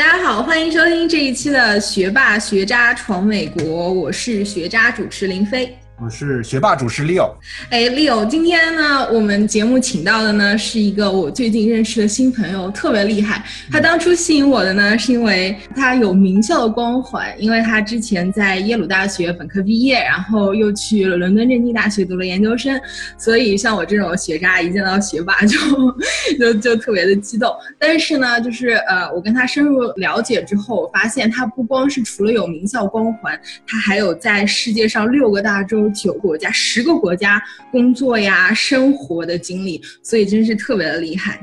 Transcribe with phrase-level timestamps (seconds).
[0.00, 3.62] 大家好，欢迎收听这一期的《学霸学渣闯美国》，
[3.92, 5.76] 我是学渣主持林飞。
[6.02, 7.30] 我是学霸主持 Leo，
[7.68, 13.44] 哎，Leo，今天呢，我们节目请到的呢是一个我最近认识的新朋友，特别厉害。
[13.70, 22.80] 他当初吸引我的呢，是因为他有名校的光环，因为他之前在耶鲁大学本科毕业，然后又去了伦敦政经大学读了研究生。
[23.18, 25.58] 所以像我这种学渣，一见到学霸就
[26.40, 27.52] 就就特别的激动。
[27.78, 35.89] 但是呢，就是呃，我跟他深入了解之后，我发现他不光是除了有名校光环，他还有在世界上六个大洲。
[35.92, 41.40] 九个国家、十个国家工作呀、生活的经历，所以真是特别的厉害。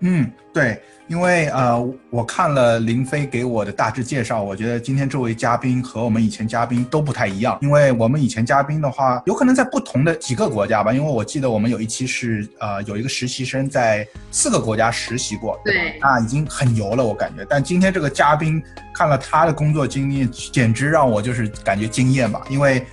[0.00, 0.80] 嗯，对。
[1.06, 1.76] 因为呃，
[2.08, 7.58] 我看了林飞给我的大致介绍，我觉得今天这位嘉宾和我们以前嘉宾都不太一样。
[7.62, 10.92] 因为我们以前嘉宾的话，有可能在不同的几个国家吧。
[10.92, 17.44] 因为我记得我们有一期是呃，有一个实习生在四个国家实习过，对，那已经很牛了，我感觉。
[17.50, 18.62] 但今天这个嘉宾
[18.94, 22.40] 看了他的工作经历，简直让我就是感觉惊艳吧。
[22.48, 22.86] 因为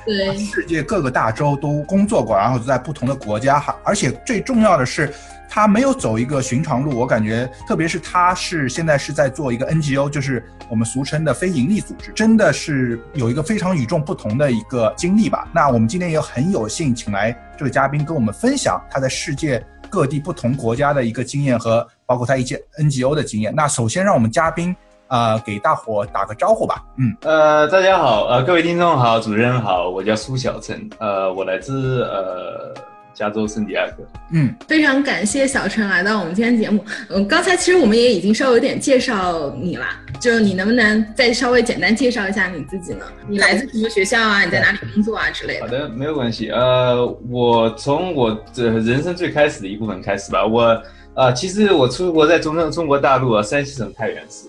[0.51, 5.13] 世界各个大洲都工作过，然后在不同的国家，哈而且最重要的是。
[5.49, 15.47] 他没有走一个寻常路，我感觉，特别是他是现在是在做一个 NGO，就是我们俗称的非盈利组织，真的是有一个非常与众不同的一个经历吧。
[15.53, 23.53] 那我们今天也很有幸请来这位嘉宾跟我们分享他在世界各地不同国家的一个经验和包括他一些 NGO 的经验。
[23.55, 24.75] 那首先让我们嘉宾
[25.07, 26.83] 啊给大伙打个招呼吧。
[26.97, 32.73] 嗯，呃，大家好，呃，各位听众好，主持人好，我叫苏小陈，呃，我来自呃。
[33.17, 36.85] 加州圣地亚哥，嗯，非常感谢小陈来到我们今天节目。
[37.09, 39.87] 嗯，刚才其实我们也已经稍微有点介绍你了，
[40.21, 43.03] 就你能不能再稍微简单介绍一下你自己呢？
[43.27, 44.45] 你来自什么学校啊？
[44.45, 45.61] 你在哪里工作啊之类的？
[45.61, 46.51] 好的，没有关系。
[46.51, 50.45] 呃，我从我这人生最开始的一部分开始吧。
[50.45, 50.79] 我
[51.15, 54.45] 呃，其实我出国在中中中国大陆啊，山西省太原市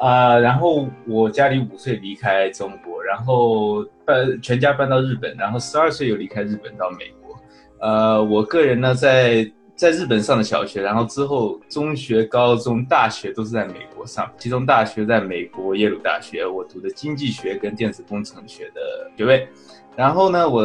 [0.00, 7.19] 啊，然后我家里五岁离开中国，然后搬全家搬到日本，然后十二岁又离开日本到美国。
[7.80, 19.48] 呃，我个人呢，在在日本上的小学，然后之后中学、高中、大学都是在美国上，其中大学在美国耶鲁大学，我读的经济学跟电子工程学的学位。
[19.96, 20.60] 然后呢，我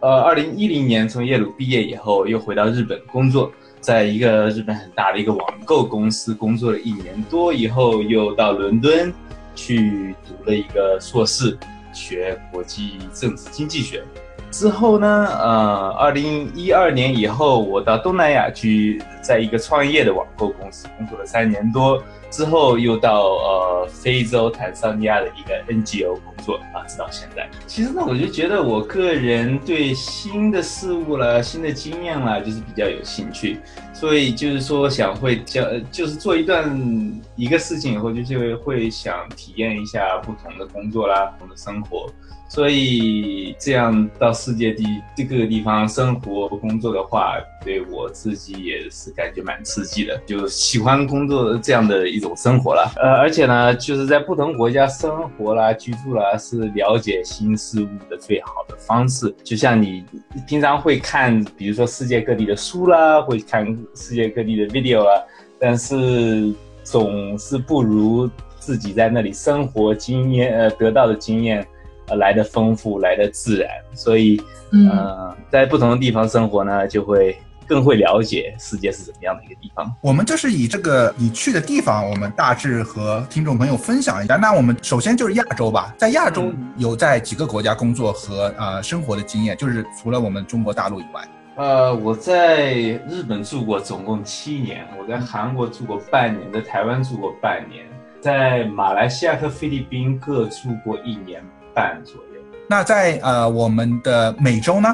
[0.00, 9.14] 呃，二零一零年从耶鲁毕业以后，又回到日本工作，在一个日本很大的一个网购公司工作了一年多以后，又到伦敦
[9.54, 11.56] 去读了一个硕士，
[11.92, 14.02] 学国际政治经济学。
[14.54, 15.26] 之后呢？
[15.32, 22.00] 呃，二零一二年以后，我到东南亚去，在一个创业的网购公司工作了三年多。
[22.30, 27.48] 之后又到呃非洲坦桑尼亚的一个 NGO 工作啊，直到现在。
[27.66, 33.60] 其实呢，我就觉得我个人对新的事物了、新的经验啦，就是比较有兴趣。
[34.04, 36.70] 所以就是说，想会教，就是做一段
[37.36, 42.06] 一个事情以后，就就会想体验一下不同的工作啦、不同的生活。
[42.46, 44.84] 所以这样到世界地
[45.28, 52.92] 各个地方生活工作的话，对我自己也是感觉蛮刺激的，就喜欢工作这样的一种生活了。
[52.96, 59.34] 呃，而且呢，就是在不同国家生活啦、居住啦，是了解新事物的最好的方式。
[59.42, 60.04] 就像你
[60.46, 65.22] 平常会看，比如说世界各地的书啦，会看世界各地的 video 啊，
[65.60, 68.28] 但是总是不如
[68.58, 71.66] 自己在那里生活经验呃得到的经验。
[72.06, 74.38] 呃，来的丰富，来的自然，所以，
[74.72, 77.34] 嗯，在不同的地方生活呢，就会
[77.66, 79.90] 更会了解世界是怎么样的一个地方。
[80.02, 84.36] 我们就是以这个你去的地方，我们大致和听众朋友分享一下。
[84.36, 91.26] 那我们首先就是亚洲吧，在亚洲有在几个国家工作和呃生活的经验，就是除了我们中国大陆以外。
[91.56, 92.74] 呃，我在
[93.08, 97.86] 日本住过总共七年，我在韩国住过半年，在台湾住过半年，
[98.20, 101.42] 在马来西亚和菲律宾各住过一年。
[101.74, 102.40] 半左右。
[102.68, 104.88] 那在呃我们的美洲呢？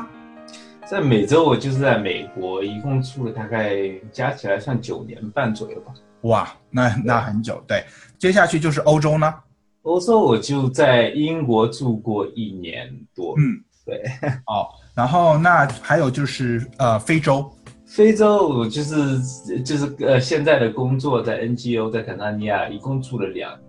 [0.86, 3.76] 在美洲，我就是在美国，一共住了大概
[4.10, 5.92] 加起来算九年半左右吧。
[6.22, 7.62] 哇，那那很久。
[7.68, 7.84] 对，
[8.16, 9.34] 接下去就是欧洲呢？
[9.82, 13.34] 欧洲我就在英国住过一年多。
[13.36, 14.02] 嗯，对。
[14.48, 17.50] 哦，然后那还有就是呃非洲。
[17.86, 23.60] 非洲我就是就是呃现在的工作在 NGO 在坦桑尼亚，一共住了两年。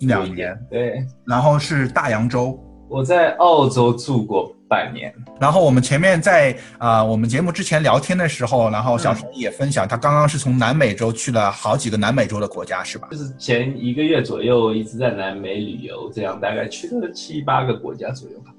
[0.00, 2.56] 两年，对，然后是大洋洲，
[2.88, 5.12] 我在澳洲住过半年。
[5.40, 13.08] 然后我们前面在啊，我们节目之前聊天的时候，然后小陈也分享，他刚刚是从南美洲去了好几个南美洲的国家，是吧？
[13.10, 18.52] 就是前一个月左右一直在南美旅游，这样大概去了七八个国家左右吧。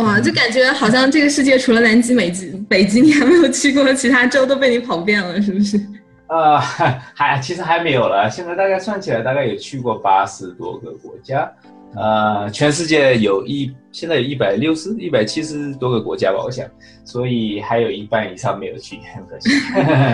[0.00, 5.78] 哇，就感觉好像这个世界除了南极、北极、北极，你还没有去过其他洲，都被你跑遍了，是不是？
[6.28, 11.50] 呃，还其实还没有了，现在大概算起来，大概也去过八十多个国家。
[11.96, 16.64] 呃，全世界有一现在有一百六十一百七十多个国家吧，我想，
[17.04, 19.50] 所以还有一半以上没有去，很可惜。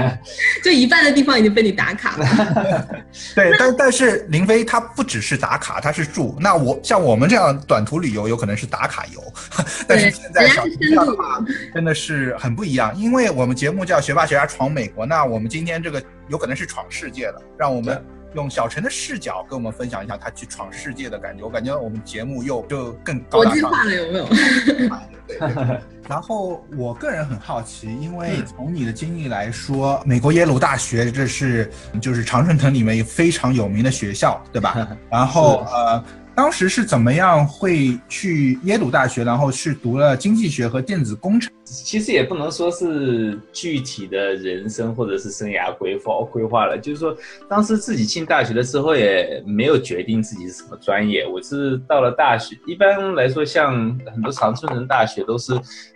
[0.64, 2.88] 就一半的地方已经被你打卡了。
[3.36, 6.34] 对，但但是林飞他不只是打卡，他是住。
[6.40, 9.20] 那我像我们这样短途旅游，有可能是打卡游，
[9.86, 11.44] 但是现在小这样的话，
[11.74, 12.96] 真的是很不一样。
[12.96, 18.02] 因为我们节目叫学霸学渣闯美国，那我们今天这个有可能是闯世界了，让我们。
[18.36, 24.26] 用小陈的视角跟我们分享一下他去闯世界的感觉，我感觉我们节目又就更高国际化了，有没有？
[25.26, 25.80] 对。
[26.08, 31.68] 然后我个人很好奇，因为从你的经历来说，美国耶鲁大学这是
[32.00, 34.86] 就是常春藤里面非常有名的学校，对吧？
[35.10, 36.04] 然后呃。
[36.36, 41.50] 当时是怎么样会去耶鲁大学，然后去读了经济学和电子工程？
[41.66, 47.14] 其实也不能说是具体的人生或者是生涯规划规划了，就是说
[47.48, 51.26] 当时自己进大学的时候也没有决定自己是什么专业。
[51.26, 53.74] 我是到了大学，一般来说像
[54.06, 55.52] 很多长春人大学都是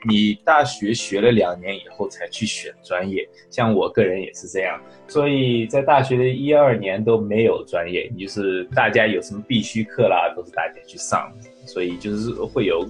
[0.09, 4.81] 你大学学了两年以后才去选专业，像我个人也是这样。
[5.07, 11.33] 所以在大学的一二年都没有专业，就是大家有什么必须课啦，都是大家去上，
[11.65, 12.85] 所以就是会有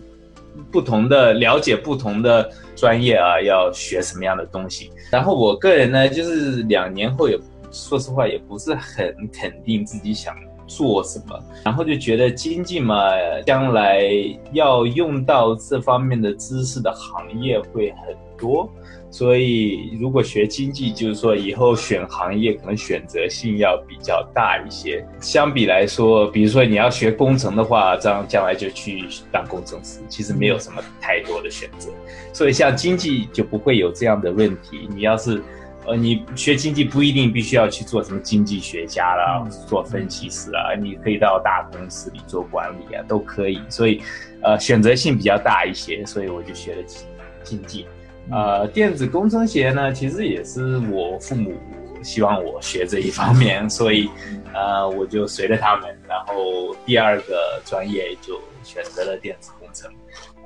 [0.71, 4.91] 不同的了解，不同的专业啊，要学什么样的东西。
[5.11, 7.39] 然后我个人呢，就是两年后也
[7.71, 10.35] 说实话也不是很肯定自己想
[10.67, 13.11] 做什么，然后就觉得经济嘛，
[13.45, 14.03] 将来
[14.53, 18.71] 要用到这方面的知识的行业会很多。
[19.13, 25.05] 所以，如果学经济，就是说以后选行业可能选择性要比较大一些。
[25.21, 31.91] 相比来说，比如说你要学工程的话，这样将来就去当工程师，其实没有什么太多的选择。
[32.33, 34.89] 所以像经济就不会有这样的问题。
[34.95, 35.43] 你要是，
[35.87, 43.61] 呃，你学经济不一定必须要去做什么经济学家啦，做分析师啊，你可以到大公司里做管理啊，都可以。
[43.69, 44.01] 所以，
[44.43, 46.07] 呃，选择性比较大一些。
[46.07, 47.03] 所以我就学了经
[47.43, 47.87] 经济。
[48.31, 51.53] 呃，电子工程学呢，其实也是我父母
[52.03, 54.09] 希望我学这一方面， 所以，
[54.55, 59.91] 呃，我就随着他们，然后第二个专业就选择了电子工程。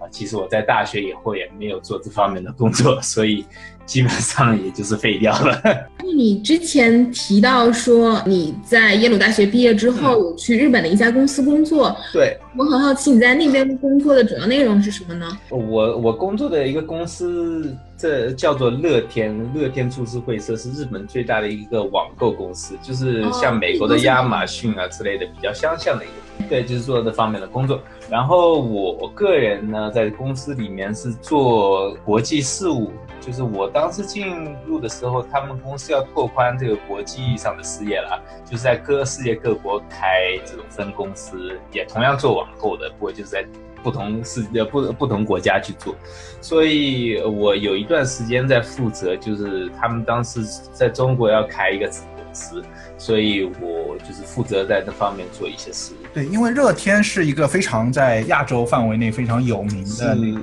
[0.00, 3.44] 啊，其实我在大学以后也没有做这方面的工作， 所以。
[3.86, 5.60] 基本上也就是废掉了。
[6.16, 15.26] 你之前提到说你在耶鲁大学毕业之后有去日本的一家公司工作，对我很好奇你在那边工作的主要内容是什么呢？
[15.50, 27.82] 我我工作的一个公司，这叫做乐天，乐天株式会社是日本最大的一个网购公司，就是像美国的亚马逊啊之类的比较相像的一个，对，就是做这方面的工作。
[28.14, 32.92] 然后我个人呢，在公司里面是做国际事务。
[33.20, 43.44] 就是我当时进入的时候，他们公司要拓宽这个国际上的事业了，就是在各世界各国开这种分公司，也同样做网购的，不过就是在
[43.82, 45.92] 不同世界不不同国家去做。
[46.40, 50.40] 所以我有一段时间在负责，就是他们当时
[50.72, 52.62] 在中国要开一个子公司，
[53.04, 55.92] 所以我就是负责在这方面做一些事。
[56.14, 60.40] 对，因为乐天是一个非常在亚洲范围内非常有名的那个。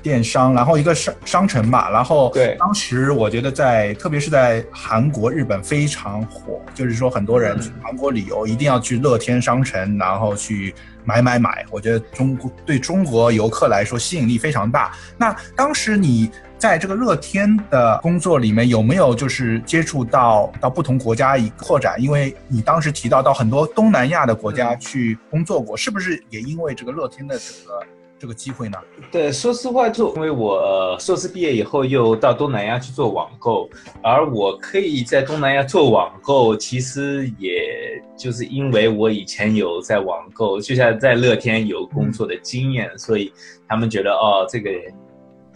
[0.00, 10.72] 电商，然后一个商商城吧，然后对，当时我觉得在，特别是在韩国、日本非常火，就是说很多人去韩国旅游一定要去乐天商城，然后去
[11.04, 11.66] 买买买。
[11.68, 14.92] 我觉得中国对中国游客来说吸引力非常大。
[15.18, 21.94] 那当时你在这个乐天的工作里面有没有就是接触到到不同国家一扩展？
[21.98, 27.86] 因为你当时提到到很多东南亚的国家去工作过，是不是也因为这个乐天的这个？
[28.20, 28.76] 这个机会呢？
[29.12, 33.70] 对，说实话，就因为我硕士毕业以后又到东南亚去做网购，
[34.02, 43.32] 而我可以在东南亚做网购，其实也就是因为我以前有在网购，就像在乐天有工作的经验，所以
[43.68, 44.68] 他们觉得哦，这个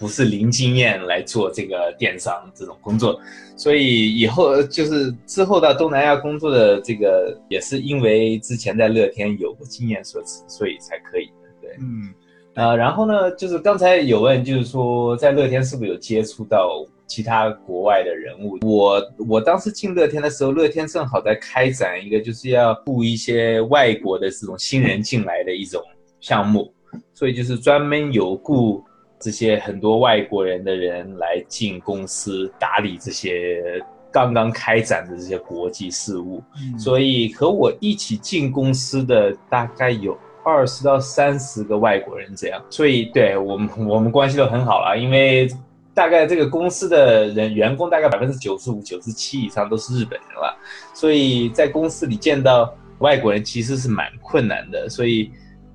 [0.02, 3.20] 不是零经验来做这个电商这种工作，
[3.56, 11.48] 所以以后就是之后到东南亚工作的这个也是因为之前在乐天有过经验所赐，所以才可以的。
[11.60, 12.12] 对，嗯。
[12.54, 18.58] 呃，然后呢，就是刚才有问，就是说在乐天是不是有接触到其他国外的人物？
[18.60, 25.80] 我我当时进乐天的时候，乐天正好在开展一个就是要雇一些外国的这种新人进来的一种
[26.20, 26.74] 项目，
[27.14, 28.84] 所以就是专门有雇
[29.22, 33.62] 这些很多外国人的人来进公司打理这些
[34.10, 36.42] 刚刚开展的这些国际事务。
[36.76, 40.18] 所以和我一起进公司的大概有。
[40.44, 45.48] 二十到三十个外国人这样，所以对我们我们关系都很好了，因为
[45.94, 50.58] 大概这个公司的人员工大概百分之九十五、九十七以上都是日本人了，
[50.92, 55.30] 所以在公司里见到外国人其实是蛮困难的，所以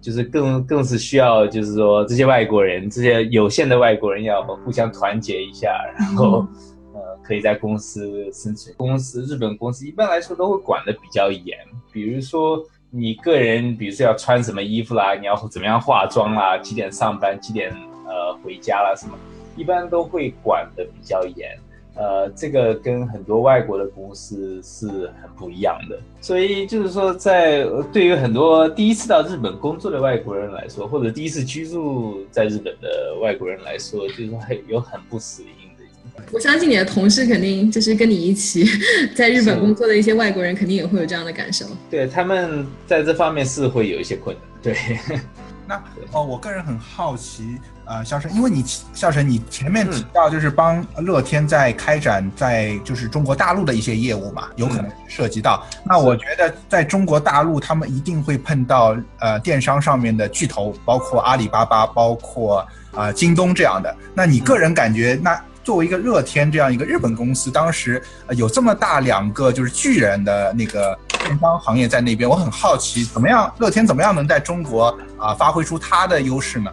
[0.08, 5.68] 就是更更是需要就是说这些外国人，这些有限的外国人要互相团结一下，
[6.00, 6.48] 然后
[6.94, 8.74] 呃可以在公司生存。
[8.78, 11.58] 公司日本公司一般来说都会管的比较严，
[11.92, 17.70] 比如说你个人，比如说要穿什么衣服啦，你要怎么样化妆啦，几点上班，几点
[18.06, 19.14] 呃回家啦，什么。
[19.58, 21.60] 一般都会管的比较严，
[21.98, 24.88] 呃，这个跟很多外国的公司是
[25.22, 25.98] 很不一样的。
[26.22, 35.84] 所以就是说，在对于很多第一次到日本工作的外国人来说，或者第一次居住在日本的外国人来说，就是很有很不适应的。
[36.32, 38.66] 我相信你的同事肯定就是跟你一起
[39.16, 41.66] 在日本工作的一些外国人，肯定也会有这样的感受。
[41.90, 44.46] 对他们在这方面是会有一些困难。
[44.62, 44.76] 对。
[45.70, 45.76] 那
[46.14, 48.64] 哦，我个人很好奇，呃，肖晨，因为你
[48.94, 55.66] 肖晨，你前面提到就是帮乐天在开展在就是中国大陆的一些业务嘛，有可能涉及到。
[55.84, 63.96] 那我觉得在中国大陆，他们一定会碰到呃电商上面的巨头，包括阿里巴巴，包括啊京东这样的。
[64.14, 65.40] 那你个人感觉那？
[65.64, 76.72] 作为一个乐天这样一个日本公司，当时有这么大两个就是巨人的那个电商行业在那边，我很好奇，怎么样乐天怎么样能在中国啊发挥出它的优势呢？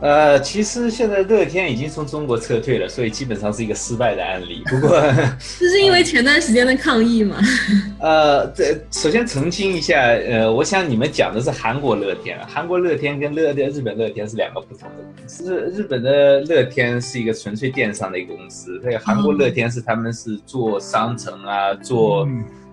[0.00, 4.62] 呃，其实现在乐天已经从中国撤退了，所以基本上是一个失败的案例。
[4.66, 4.90] 不过，
[5.58, 7.36] 这是因为前段时间的抗议嘛？
[7.98, 15.52] 呃，这首先澄清一下，呃，我想你们讲的是韩国乐天，韩国乐天跟乐天日本乐天是两个不同的公司。
[15.52, 22.24] 日日本的乐天是一个纯粹电商的一个公司，那个韩国乐天是他们是做商城啊，做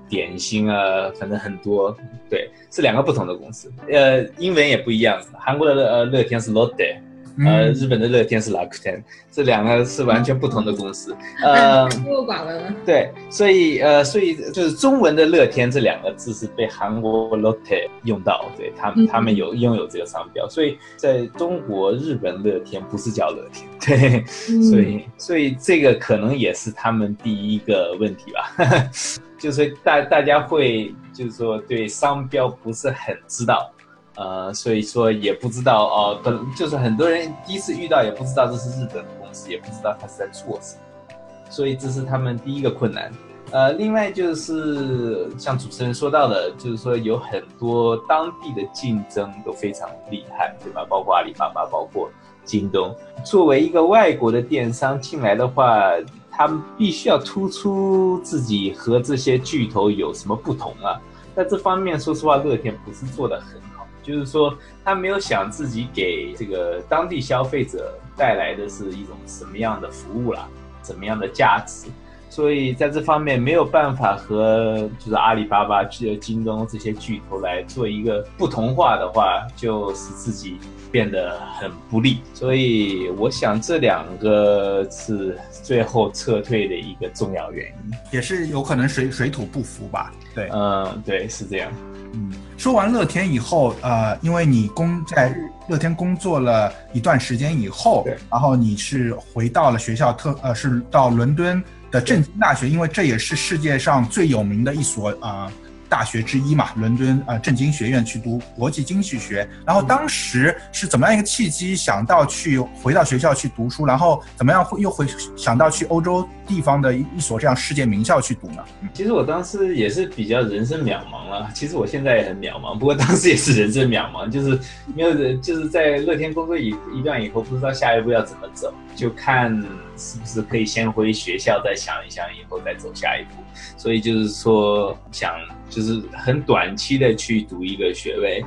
[0.07, 1.97] 点心啊，反正很多，
[2.29, 3.71] 对，是两个不同的公司。
[3.91, 6.97] 呃，英文也不一样，韩国的呃乐天是 Lotte。
[7.43, 11.15] 呃，日本的乐天是 Rakuten，这两个是完全不同的公司。
[11.43, 12.73] 呃，孤陋寡闻了。
[12.85, 24.25] 对，所以呃，所以就是中文的乐天这两个字是被韩国 Lotte 用到，对他们他们有拥有这个商标，所以在中国日本乐天不是叫乐天，对，
[24.61, 28.89] 所以所以这个可能也是他们第一个问题吧，
[29.37, 33.71] 就是大大家会就是说对商标不是很知道。
[34.17, 41.11] 呃，所以说也不知道哦，本就是很多人第一次遇到也不知道这是日本的公司，也不知道他是在做什么，
[41.49, 43.11] 所以这是他们第一个困难。
[43.51, 50.85] 呃，另外就是像主持人说到的，就是说有很多当地的竞争都非常厉害，对吧？
[50.89, 52.09] 包括阿里巴巴，包括
[52.45, 52.95] 京东。
[53.25, 55.91] 作为一个外国的电商进来的话，
[56.31, 60.99] 他们必须要突出自己和这些巨头有什么不同啊？
[61.35, 63.65] 在这方面，说实话，乐天不是做的很。
[64.05, 70.47] 就是说，他没有想自己给这个当地消费者带来的是一种什么样的服务啦，
[70.81, 71.87] 怎么样的价值，
[72.29, 80.57] 所以在这方面没有办法和就是阿里巴巴、京东这些巨头来做一个不同化的话，就使自己
[80.91, 82.19] 变得很不利。
[82.33, 90.13] 所以我想这两个是最后撤退的一个重要原因，也是有可能水水土不服吧？
[90.33, 91.71] 对，嗯，对，是这样。
[92.13, 95.35] 嗯，说完乐天以后，呃，因为你工在
[95.67, 105.51] 乐天工作了一段时间以后，然后你是回到了学校，特呃是到伦敦的政经大学，因为这也是世界上最有名的一所啊。
[105.89, 118.63] 大学之一嘛，伦敦呃政经学院去读国际经济学，然后当时是怎么样一个契机想到去回到学校去读书，然后怎么样会又会想到去欧洲地方的一一所这样世界名校去读呢？
[118.93, 124.59] 其实我当时也是比较人生渺茫了，其实我现在也很渺茫，不过当时也是人生渺茫，就是
[124.95, 129.63] 没有人就是在乐天工作一一段以后，不知道下一步要怎么走，就看
[129.97, 133.41] 是不是可以先回学校再想一想，以后再走下一步。
[133.77, 135.33] 所以就是说，想
[135.69, 138.43] 就是很短期的去读一个学位，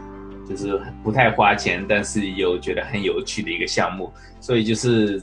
[0.48, 4.12] 就是不太花钱，但是又觉得很有趣的一个项目。
[4.40, 5.22] 所以就是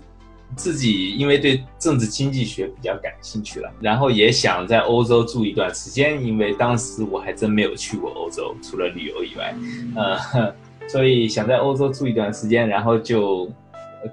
[0.56, 9.56] 自己因为对政治经济学比较感兴趣了，然后也想在欧洲住一段时间，因为当时我还真没有去过欧洲，除了旅游以外，
[9.96, 10.54] 呃，
[10.88, 13.50] 所以想在欧洲住一段时间，然后就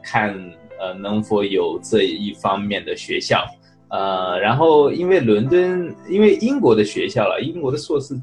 [0.02, 0.34] 看
[0.82, 3.46] 呃能否有这一方面的学校。
[3.94, 8.14] 呃，然后因为伦敦，因为英国的学校了，英国的硕士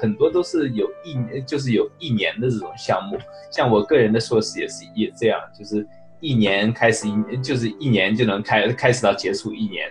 [0.00, 3.16] 很多都是有一就是有一年的这种项目，
[3.48, 5.86] 像我个人的硕士也是也这样，就是
[6.18, 9.88] 一年开始一就是一年就能开开始到结束一年，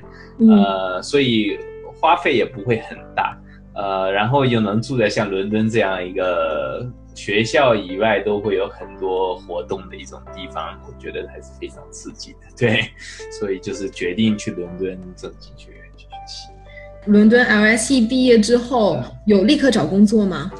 [0.53, 1.57] 呃，所以
[2.01, 3.37] 花费也不会很大，
[3.73, 12.39] 呃，然后又能住在像伦敦这样一个学校以外都会有很多活动的一种地方，我觉得还是非常刺激的。
[12.57, 12.89] 对，
[13.31, 16.49] 所以就是决定去伦敦政经学院去学习。
[17.05, 20.51] 伦敦 LSE 毕业之后有立刻找工作吗？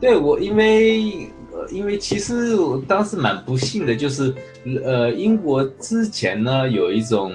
[0.00, 4.34] 对我，因为呃，因为其实我当时蛮不幸的，就是
[4.84, 7.32] 呃，英国之前呢有一种。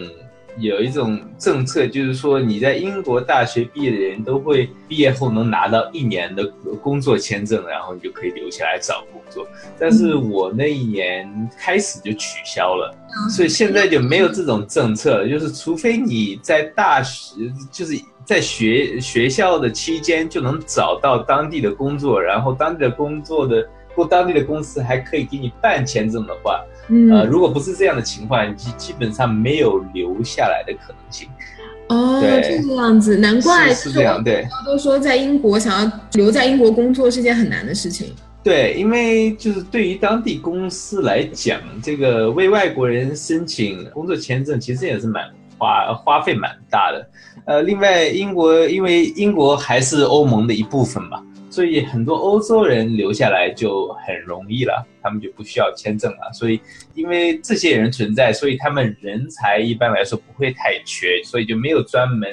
[0.60, 6.46] 有一种政策，就是说你在英国大学毕业的人都会毕业后能拿到一年的
[6.82, 9.48] 工作签证，然后你就可以留下来找工作。
[9.80, 12.96] 但是我那一年开始就取消了，
[13.30, 15.30] 所以现在就没有这种政策了。
[15.30, 17.36] 就是除非你在大学，
[17.72, 17.94] 就是
[18.26, 26.64] 在学学校的期间就能找到当地的工作，然后当地的工作的或当地的公司还可以给你办签证的话。
[27.12, 31.28] 呃，如果不是这样的情况，基基本上没有留下来的可能性。
[31.90, 34.24] 哦，这个样子，难怪是这样。
[34.24, 38.14] 对，都说在英国想要留在英国工作是件很难的事情。
[38.44, 47.10] 对，因为就是对于当地公司来讲，这个为外国人申请工作签证其实也是蛮花花费蛮大的。
[47.46, 51.22] 呃，另外，英国因为英国还是欧盟的一部分嘛。
[51.58, 56.32] 所以很多欧洲人留下来就很容易了，他们就不需要签证了。
[56.32, 56.62] 所以
[56.94, 62.32] 因为这些人存在，所以他们人才一般来说不会太缺，所以就没有专门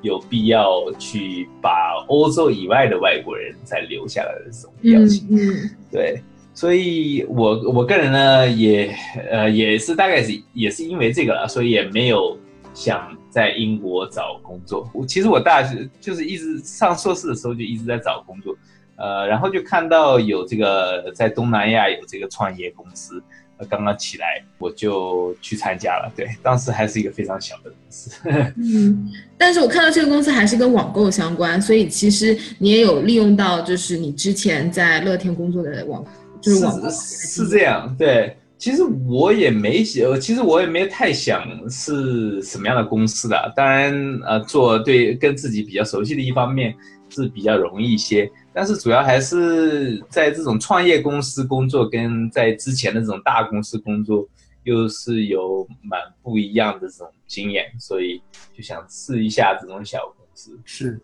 [0.00, 5.28] 有必要去把欧洲以外的外国人再留下来的这种必要性。
[5.30, 6.22] 嗯，对，
[6.54, 8.90] 所以我我个人呢也
[9.30, 12.38] 呃也是大概是也是因为这个了，所以也没有
[12.72, 13.14] 想。
[13.32, 18.54] 在英国找工作，我其实我大学就是一直上硕士的时候就一直在找工作，
[18.96, 23.22] 呃，然后就看到有这个在东南亚有这个创业公司，
[23.56, 26.12] 呃，刚刚起来，我就去参加了。
[26.14, 28.10] 对，当时还是一个非常小的公司。
[28.56, 36.04] 嗯，但是我看到这个公司还是跟网购相关，所以其实你也有利用到，就是你之前在乐天工作的网，
[36.42, 38.36] 就是网是这样，对。
[38.62, 43.52] 其实我也没想，其实我也没太想是什么样的公司的。
[43.56, 43.92] 当然，
[44.24, 46.72] 呃，做对跟自己比较熟悉的一方面
[47.08, 48.30] 是比较容易一些。
[48.52, 54.24] 但是主要还是在这种创业公司工作，跟在之前的这种大公司工作，
[54.62, 58.22] 又是有蛮不一样的这种经验，所以
[58.56, 60.56] 就想试一下这种小公司。
[60.64, 61.00] 是。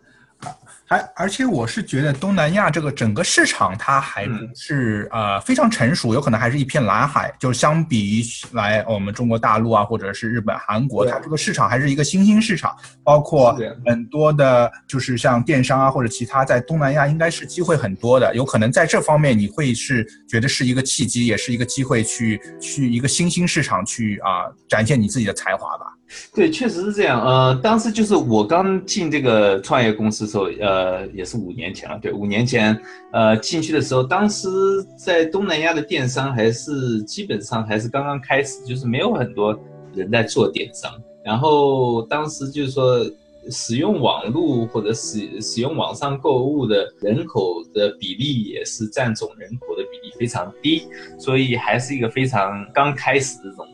[0.85, 7.31] 还而且我是觉得东南亚这个整个市场它还不是呃非常成熟，有可能还是一片蓝海。
[7.39, 8.23] 就相比
[8.53, 12.75] 来我们中国大陆啊，或者是日本、韩国，它这个市场还是一个新兴市场。
[13.03, 18.33] 包括很多的，就是像电商啊或者其他，在东南亚应该是机会很多的。
[18.33, 25.85] 有可能在这方面你会是觉得是一个契机，也是一个机会去去一个新兴市场去啊展现你自己的才华吧。
[26.33, 27.23] 对，确实是这样。
[27.23, 31.99] 呃，当时就是我刚进这个创业公司的时候，呃，也是五年前了。
[32.01, 32.79] 对，五年前，
[33.11, 34.47] 呃，进去的时候，当时
[34.97, 39.57] 在东南亚的电商还是基本上还是刚刚开始，就是没有很多
[39.93, 40.91] 人在做电商。
[41.23, 43.05] 然后当时就是说，
[43.51, 50.87] 使用网络或者使使用网上购物的人口的比例也是占总人口的比例非常低，
[51.19, 53.67] 所以还是一个非常刚开始的这种。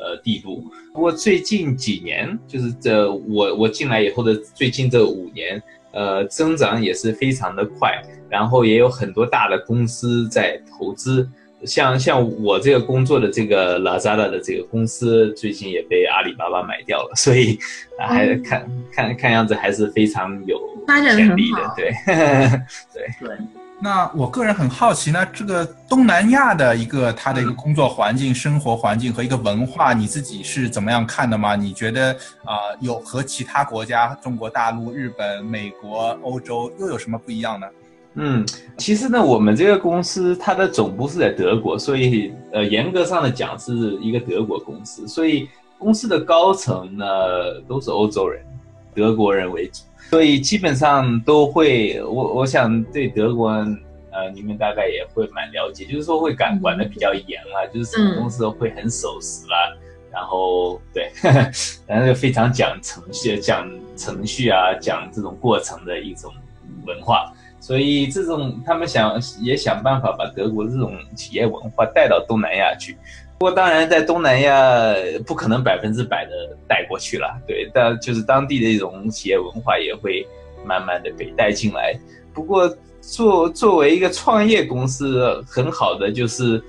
[0.00, 0.64] 呃，地步。
[0.94, 8.02] 不过最近几年，就是这我我进来以后的最近这五年，呃，增长也是非常的快。
[8.28, 11.28] 然后也有很多大的公司在投资，
[11.64, 17.12] 像像我这个工作的这个 Lazada 的这个公司，最近也被阿里巴巴买掉了。
[17.16, 17.58] 所以
[17.98, 23.36] 还看看看样子还是非常有潜力的，对对对。
[23.82, 31.56] 那我个人很好奇呢，这个东南亚的一个它的一个工作环境、生活环境和一个文化，你自己是怎么样看的吗？
[31.56, 32.12] 你觉得
[32.44, 37.66] 啊，有和其他国家，中国大陆、日本、美国、欧洲又有什么不一样呢？
[38.16, 38.44] 嗯，
[38.76, 47.06] 其实呢，我们这个公司它的总部是在德国，所以呃，严格上的讲是一个德国公司，所以公司的高层呢
[47.66, 48.44] 都是欧洲人，
[48.94, 49.84] 德国人为主。
[50.10, 59.76] 所以基本上都会，我我想对德国，呃，你们大概也会蛮了解，就是说会管管的比较严啊，就是什么公司都会很守时啦，
[60.10, 61.12] 然后对，
[61.86, 66.32] 然后就非常讲程序、讲程序啊，讲这种过程的一种
[66.84, 67.32] 文化。
[67.60, 72.96] 所以这种他们想也想办法把德国这种企业文化带到东南亚去。
[73.40, 74.94] 不过当然，在东南亚
[75.26, 76.30] 不可能百分之百的
[76.68, 80.26] 带过去了，对，但就是当地的一种企业文化也会
[80.62, 81.98] 慢慢的被带进来。
[82.34, 86.62] 不过作作为一个创业公司，很好的就是，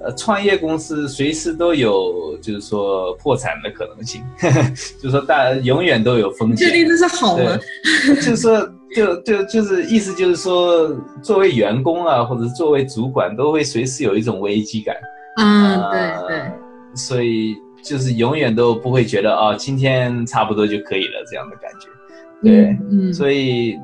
[0.00, 4.62] 呃，创业公司随时都有就是说破产的可能性，呵 呵
[4.98, 6.66] 就是说大永远都有风险。
[6.66, 7.58] 这例子是好吗？
[8.06, 10.88] 就是说就就就是意思就是说，
[11.22, 14.96] 作为员工啊，或者作为主管，都会随时有一种危机感。
[15.36, 16.52] 嗯，对对。
[16.94, 21.88] 所以就是永远都不会觉得啊，今天差不多就可以了这样的感觉。
[22.42, 23.12] 对，嗯。
[23.12, 23.78] 所以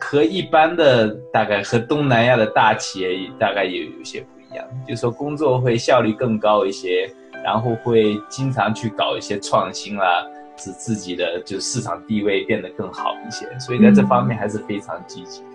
[0.00, 3.08] 和一般的大概和东南亚的大企业
[3.38, 7.08] 大概也有些不一样，就说工作会效率更高一些。
[7.44, 10.24] 然后会经常去搞一些创新啦，
[10.56, 15.48] 使自己的就市场地位变得更好一些，所以在这方面还是非常积极的。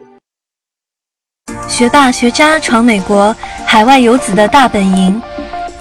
[1.67, 5.22] 学霸学渣闯美国，海外游子的大本营，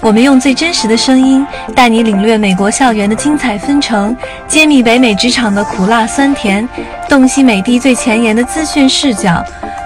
[0.01, 4.15] 我们用最真实的声音带你领略美国校园的精彩纷呈，
[4.47, 6.67] 揭秘北美职场的苦辣酸甜，
[7.09, 9.43] 洞悉美的最前沿的资讯视角。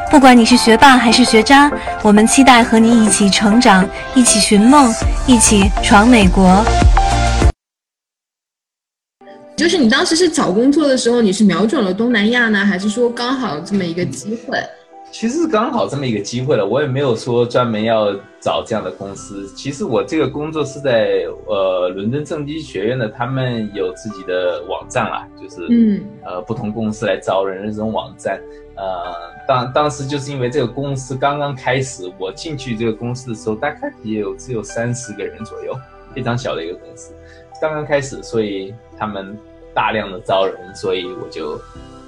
[0.10, 4.94] 不管你是学霸还是学渣，我们期待和你一起成长，一起寻梦，
[5.26, 6.64] 一起闯美国。
[9.56, 14.58] 就是你当时是找工作的时候，你是瞄准了东南亚呢，还是说刚好这么一个机会？
[15.12, 19.46] 其实刚好这么一个机会了，我也没有说专门要找这样的公司。
[19.56, 28.42] 其实我这个工作是在呃伦敦政经学院的，他们有自己的网站啊，就是嗯呃不同公司来招人的这种网站。
[28.78, 29.14] 呃
[29.46, 35.78] 当当时就是因为这个公司刚刚开始，我进去这个公司的时候，大概也有只有三十个人左右，
[36.16, 37.14] 非常小的一个公司，
[37.62, 39.38] 刚刚开始，所以他们
[39.74, 41.60] 大量的招人，所以我就。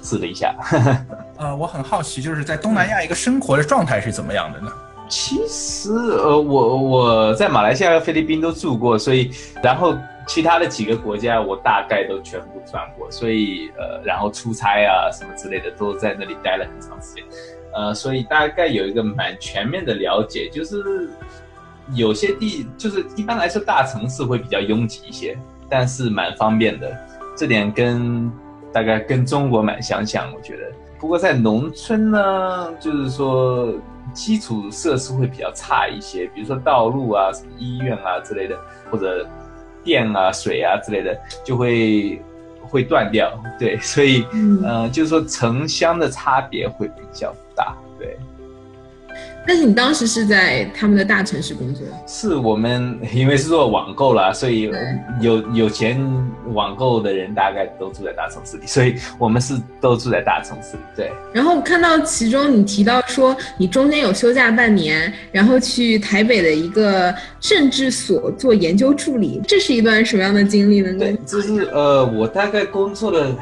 [0.04, 0.54] 试了一下，
[1.38, 4.70] 呃，我很好奇，就是在东南亚一个生活的状态是怎么样的呢？
[5.08, 9.30] 其实，呃，我我在马来西亚和菲律宾都住过，所以，
[9.62, 9.94] 然后
[10.26, 17.24] 其他的几个国家我大概都全部转过，所以，呃，然后出差啊什么之类的都在那里待了很长时间，
[17.74, 21.10] 呃，所以大概有一个蛮全面的了解，就是
[21.92, 25.36] 有些地，就是一般来说大城市会比较拥挤一些，
[25.68, 26.96] 但是蛮方便的，
[27.36, 28.32] 这点跟。
[28.74, 30.62] 大概跟中国蛮相像，我觉得。
[30.98, 33.72] 不过在农村呢，就是说
[34.12, 38.58] 基础设施会比较差一些，比如说道路啊、什么医院啊之类的，
[38.90, 39.24] 或者
[39.84, 42.20] 电啊、水啊之类的，就会
[42.62, 43.32] 会断掉。
[43.58, 47.76] 对，所以嗯，就是说城乡的差别会比较大。
[47.98, 48.18] 对。
[49.46, 51.86] 但是你当时是在他们的大城市工作？
[52.06, 54.70] 是我们因为是做网购啦，所以
[55.20, 56.00] 有有钱
[56.54, 60.82] 网购的人大概都住在大城市里，所以我们是都住在大城市里。
[60.96, 61.12] 对。
[61.32, 70.90] 然后看到其中你提到说你中间有休假半年，然后去台北的一个政治所做研究助理，这是一段什么样的经历呢？
[70.98, 73.36] 对，就是呃，我大概工作了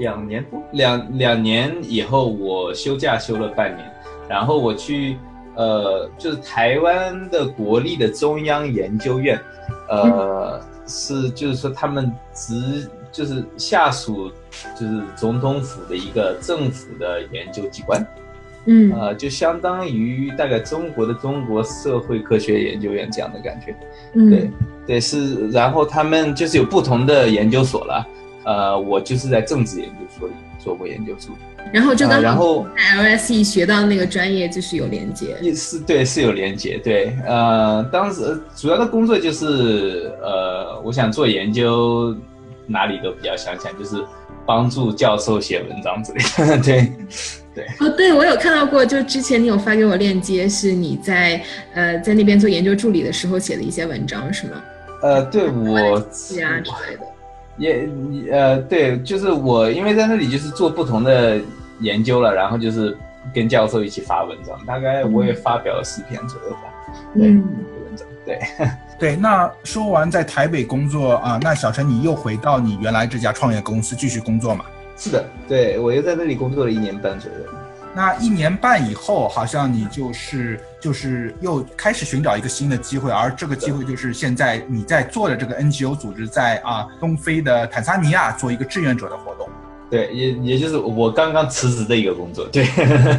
[0.00, 3.88] 两年多，两两年以后我休假休了半年，
[4.28, 5.16] 然后我去。
[5.56, 9.40] 呃，就是台湾的国立的中央研究院，
[9.88, 14.30] 呃，是就是说他们直就是下属
[14.78, 18.06] 就是总统府的一个政府的研究机关，
[18.66, 23.74] 嗯，呃，就相当于大概中国的中国社会科学研究院这样的感觉，
[24.14, 24.50] 嗯，对
[24.86, 28.06] 对是，然后他们就是有不同的研究所了，
[28.44, 31.38] 呃，我就是在政治研究所里做过研究助理。
[31.72, 42.16] 然后就刚然后在 LSE 学到那个专业就是有连接，是，对，是有连接，对，呃，当时主要的工作就是，呃，我想做研究，
[42.66, 44.02] 哪里都比较相像，就是
[44.46, 46.92] 帮助教授写文章之类的， 对，
[47.54, 47.66] 对。
[47.80, 51.42] 哦，对，我有看到过，就之前你有发给我链接，是你在
[51.74, 54.62] 呃在那边做研究助理的时候写的一些文章，是吗？
[55.02, 57.02] 呃，对我是啊之类的。
[57.58, 57.88] 也，
[58.30, 61.40] 呃，对，就是我，因为在那里就是做不同的
[61.80, 62.96] 研究了，然后就是
[63.34, 66.62] 跟教授一起发文章，大概我也发表了四篇左右吧。
[67.14, 67.44] 嗯，
[67.84, 68.40] 文章，对，
[68.98, 69.16] 对。
[69.16, 74.64] 那说完在台北工作啊，那小陈你又回到你原来这家创业公司继续工作嘛？
[74.96, 77.38] 是的，对我又在那里工作了一年半左右。
[77.94, 89.48] 那一年半以后，好像你就是就是又开始寻找一个新的机会，而这个机会就是现在你在做的这个 NGO 组织，在啊东非的坦桑尼亚做一个志愿者的活动。
[89.90, 92.46] 对，也也就是我刚刚辞职的一个工作。
[92.52, 92.62] 对，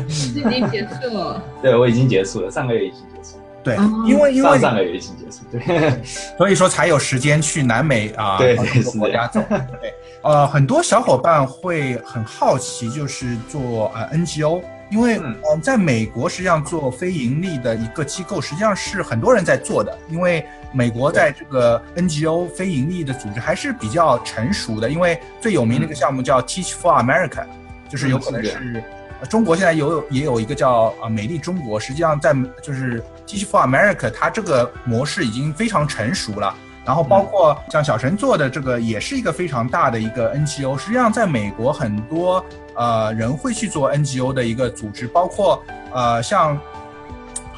[0.08, 1.44] 已经结束了。
[1.62, 3.36] 对，我已经结束了，上个月已经结束。
[3.62, 3.76] 对，
[4.06, 6.02] 因为因为上上个月已经结束，对，
[6.38, 8.56] 所以说才有时间去南美啊，对，
[8.98, 9.44] 国家走。
[9.50, 14.62] 对，呃，很多小伙伴会很好奇，就是做呃 NGO。
[14.90, 19.98] 因为嗯，在美国实际上做非盈利的一个机构，实际上是很多人在做的。
[20.10, 24.90] 因为美国在这个 NGO 非盈利的组织还是比较成熟的。
[24.90, 27.46] 因为最有名的一个项目叫 Teach for America，
[27.90, 28.84] 就是有可能是
[29.30, 31.80] 中国现在有也有一个叫啊美丽中国。
[31.80, 36.56] 实际上在就是 Teach for America，它这个模式已经非常成熟了。
[36.88, 40.78] 然后包括像小陈做的这个，也是一个非常大的一个 NGO。
[40.78, 42.44] 实际上，在美国很多
[42.76, 45.62] 呃人会去做 NGO 的一个组织，包括
[45.94, 46.58] 呃像。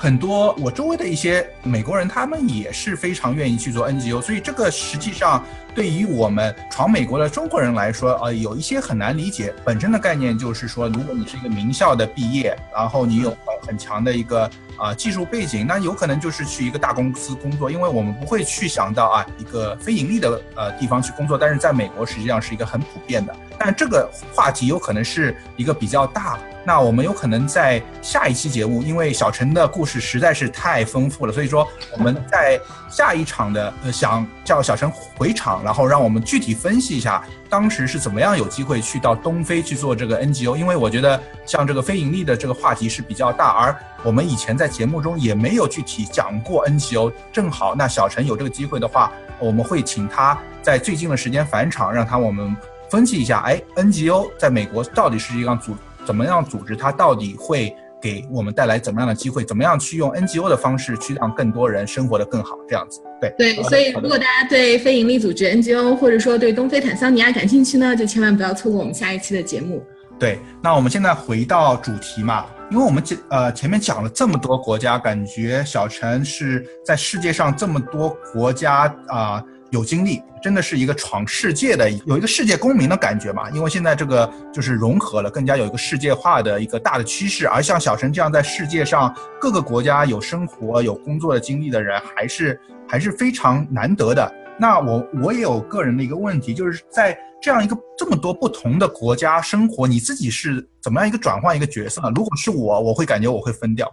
[0.01, 5.43] 很多我周围的一些美国人，他们也是非常愿意去做 NGO，所以这个实际上
[5.79, 9.53] 对于我们闯美国的中国人来说，呃，有一些很难理解。
[9.63, 13.33] 本身的概念就是说，如果你是一个名校的毕业，然后你有
[13.65, 14.43] 很强的一个
[14.77, 21.37] 啊技术背景，那有可能就是去一个大公司工作，因为我们不会去想到啊一个非盈利的呃地方去工作。
[21.37, 26.37] 但是在美国实际上是一个很普遍的，但这个话题有可能是一个比较大。
[26.65, 40.55] 那我们有可能在下一期节目，因为小陈的故事实在是太丰富了，所以说我们在下一场的呃想叫小陈回场，然后让我们具体分析一下当时是怎么样有机会去到东非去做这个 NGO。
[40.55, 47.13] 因为我觉得像这个非盈利的这个话题是比较大，而我们以前在节目中也没有具体讲过 NGO。
[47.31, 52.57] 正好那小陈有这个机会的话，我们会请他在最近的时间返场，让他我们
[52.89, 55.77] 分析一下，哎，NGO 在美国到底是一个组。
[56.05, 59.43] 怎么样组织它到底会给我们带来怎么样的机会？
[59.43, 62.57] 怎么样去用 NGO 的方式去让更多人生活的更好？
[62.67, 63.63] 这样子，对对。
[63.63, 69.83] 所以，如果大家对非营利组织 NGO 或者说对东非坦桑尼亚感兴趣呢，就千万不要错过我们下一期的节目。
[70.19, 79.43] 对，那我们现在回到主题嘛，因为我们这呃前面讲了这么多国家，感觉小陈是在世界上这么多国家啊。
[79.71, 83.49] 有经历，真的是一个闯世界的，有一个世界公民的感觉嘛？
[83.51, 87.47] 因为现在这个就是融合了，更加有一个世界化的一个大的趋势。
[87.47, 94.33] 而像小陈这样在世界上各个国家有生活、有工作的经历的人，还是还是非常难得的。
[94.59, 102.11] 那我我也有个人的一个问题，就是在这样一个这么多不同的国家生活，你自己是怎么样一个转换一个角色呢？
[102.15, 103.89] 如果是我，我会感觉我会分掉。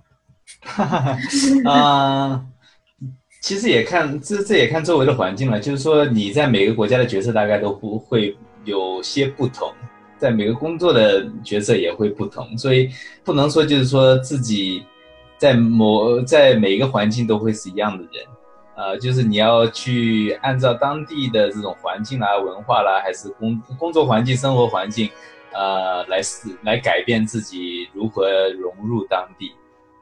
[1.64, 2.40] 啊。
[3.46, 9.72] 其实也看这这也看周围的环境了，就是说你在每个国家的角色大概都不会有些不同，
[10.18, 12.90] 在每个工作的角色也会不同，所以
[13.22, 14.84] 不能说就是说自己
[15.38, 18.26] 在某在每一个环境都会是一样的人，
[18.74, 25.08] 呃，就是你要去按照当地的这种环境啦、文化啦，还是工工作环境、生活环境，
[25.52, 29.52] 呃，来是来改变自己如何融入当地，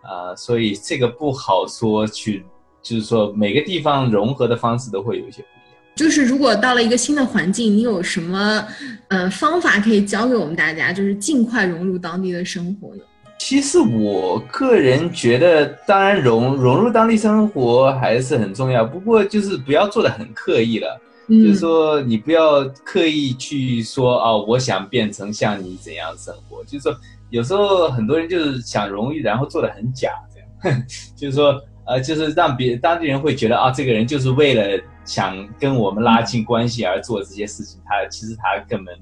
[0.00, 2.42] 啊，所以这个不好说去。
[2.84, 5.78] 就是说，每个地方融合的方式都会有一些不一样。
[5.96, 8.62] 就是如果到了一个新的环境，你有什么
[9.08, 13.02] 呃方法可以教给我们大家，就是尽快融入当地的生活呢？
[13.38, 21.00] 其实我个人觉得，当然融融入当地生活还是很重要，不过就是不要做的很刻意了。
[21.26, 26.62] 就是说，你不要刻意去说哦，我想变成像你怎样生活。
[26.64, 26.94] 就是说，
[27.30, 30.82] 有时候很多人就是想容易，然后做的很假，这样。
[31.16, 31.58] 就是说。
[31.86, 37.80] 呃，就是让别当地人会觉得啊，这个人就是为了想跟我们拉近关系而做这些事情。
[37.84, 38.94] 他其实他根本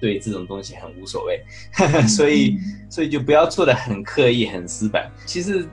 [0.00, 1.42] 对这种东西很无所谓，
[2.08, 5.10] 所以所以就不要做的很刻意、很死板。
[5.24, 5.68] 其实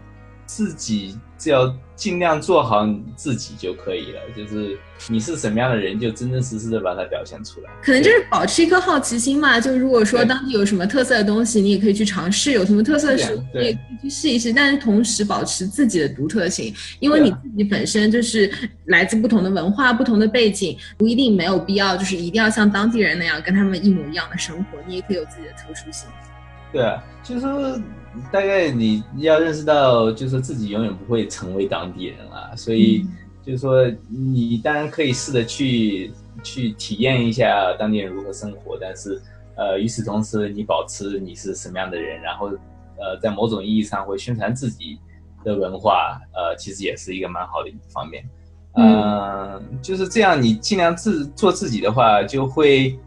[0.46, 1.76] 自己只要。
[1.96, 4.78] 尽量做好自己就可以了，就是
[5.10, 7.70] 你是什么样的人，就真真实实的把它表现出来。
[7.84, 9.60] 可能就是保持一颗好奇心嘛。
[9.60, 14.52] 就如果说当地有什么特色的东西，你也可以去尝试；有什么特色的食物，你也可以去试一试。
[14.52, 18.52] 但是同时保持自己的独特性，因为你自己本身就是
[18.86, 24.80] 来自不同的文化、不同的背景，不一定没有必要就是一定要像当地人那样跟他们一模一样的生活。
[24.88, 26.08] 你也可以有自己的特殊性。
[26.74, 27.80] 对啊，就是说，
[28.32, 33.06] 大概你要认识到，就是自己永远不会成为当地人啊，所以
[33.44, 39.22] 就是说，你当然可以试着去去体验一下当地人如何生活，但是，
[39.56, 42.48] 呃，与此同时，你保持你是什么样的人，然后，
[42.98, 44.98] 呃，在某种意义上会宣传自己
[45.44, 48.28] 的文化，呃，其实也是一个蛮好的一方面，
[48.78, 52.98] 嗯，就是这样，你尽量自做自己的话，就会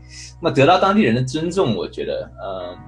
[0.41, 2.79] 那么得到当地人的尊重，我觉得，嗯。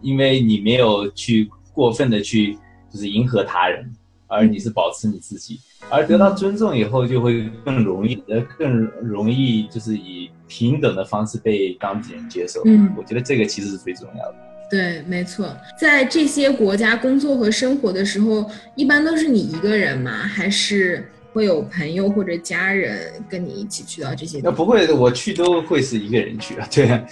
[0.00, 2.58] 因为你没有去过分的去
[2.92, 3.90] 就是迎合他人，
[4.26, 5.58] 而你是保持你自己，
[5.90, 12.62] 而得到尊重以后，就会更容易呃更容易就是以平等的方式被当地人接受。
[12.64, 14.36] 嗯，我觉得这个其实是最重要的。
[14.70, 20.10] 对，没错，在这些国家工作和生活的时候，一般都是你一个人吗？
[20.10, 24.40] 还是会有朋友或者家人跟你一起去到这些？
[24.42, 26.66] 那不会，我去都会是一个人去啊。
[26.70, 27.04] 对。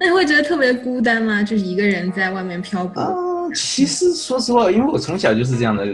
[0.00, 1.42] 那你会觉得特别孤单吗？
[1.42, 3.50] 就是一个人在外面漂泊。
[3.54, 5.86] 其实说实话，因为我从小就是这样的，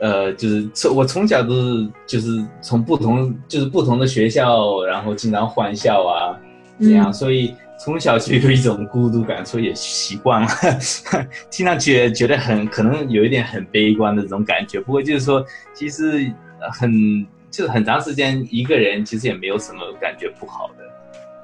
[0.00, 6.36] 呃，就是从我从小都是就是从不同就是不同的学校，然后经常换校啊，
[6.80, 10.48] 这样，所以从小就有一种孤独感，所以也习惯了。
[11.50, 16.30] 听上去觉得很可能有一点很悲观的这种感觉，不过就是说，其实
[16.72, 20.84] 很就是很长时间一个人，其实也没有什么感觉不好的。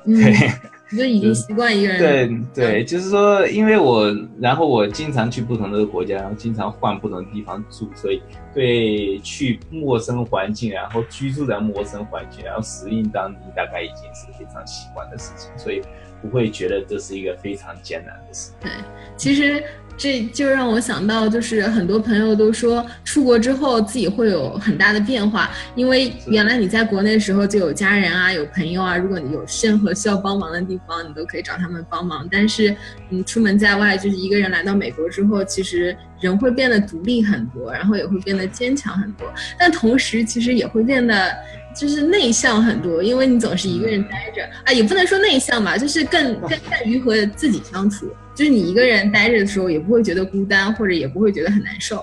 [0.05, 0.33] 对，
[0.91, 2.47] 你就已经习惯一个人。
[2.55, 4.07] 对对，就是说，因为我，
[4.41, 8.23] 然后我经常去不同的国家，然后经常换不同的地方住，所以
[8.55, 15.83] 对去陌生环境，然后居住在陌生环境，然后适应当地，大概已经是非常习惯的事情，所以
[16.23, 18.53] 不会觉得这是一个非常艰难的事。
[18.61, 18.71] 对，
[19.17, 19.65] 其实。
[19.97, 32.29] 这就让我想到，就是很多朋友都说出国之后自己会有很大的变化，因为原来你在国内的时候就有家人啊，有朋友啊，如果你有任何需要帮忙的地方，你都可以找他们帮忙。
[32.31, 32.77] 但是
[33.09, 39.27] 你出门在外，就是一个人来到美国之后，其实人会变得独立很多，然后也会变得坚强很多，
[39.59, 41.35] 但同时其实也会变得。
[41.79, 48.09] 就是内向很多，因为你总是一个人待着啊，也不能说内向吧，就是更更善于和自己相处。
[48.35, 52.03] 就是你一个人待着的时候，也不会觉得孤单，或者也不会觉得很难受。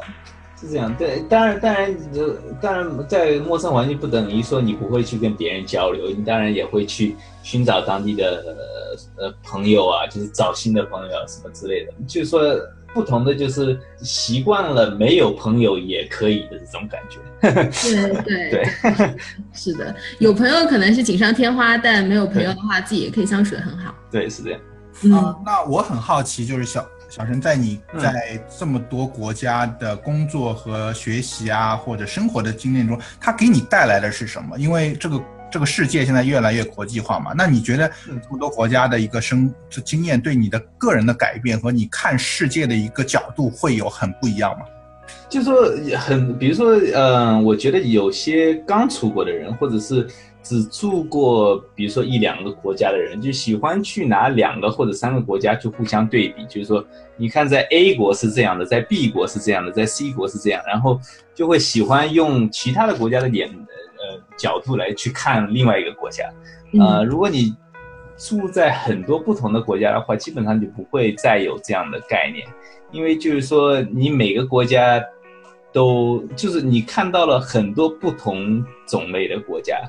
[0.61, 1.95] 是这样，对，当然，当然，
[2.61, 8.55] 当然，在陌生环境不等于说你不会去跟别人交流，你当然也会去寻找当地的
[9.17, 12.41] 呃朋友啊，就是找新的朋友啊什么之类的，就是说。
[12.93, 17.19] 不同的就是习惯了没有朋友也可以的这种感觉。
[17.41, 19.15] 对对对，
[19.53, 23.93] 是的，有朋友可能是锦上添花，但没有朋友的话，自己也可以相处的很好。
[24.11, 24.59] 对，是这样。
[25.03, 34.57] 嗯，那我很好奇，就是小小陈在你在这么多国家的工作和学习啊，或者生活的经验中，他给你带来的是什么？
[34.57, 35.19] 因为这个。
[35.53, 37.31] 这个世界现在越来越国际化嘛？
[37.37, 44.65] 那你觉得这么多国家的一个生这经验对你的个人的改变和你看世界的一个角度会有很不一样吗？
[45.29, 45.53] 就说
[45.95, 50.07] 很，比如说，嗯，我觉得有些刚出国的人，或者是
[50.41, 56.83] 只住过，比如说一两个国家的人，就喜欢去拿两个或者三个国家去互相对比，就是说，
[57.15, 60.99] 你看在 A 国是这样的，在 B 国是这样的，在 C 国是这样，然后
[61.35, 63.47] 就会喜欢用其他的国家的脸。
[64.13, 66.29] 呃，角度来去看另外一个国家，
[66.79, 67.55] 呃，如果你
[68.17, 72.47] 住在很多不同的国家的话，基本上就不会再有这样的概念，
[72.91, 75.03] 因为就是说你每个国家
[75.71, 79.81] 都就是你看到了很多不同种类的国家。